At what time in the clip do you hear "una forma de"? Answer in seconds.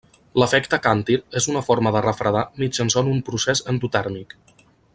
1.53-2.01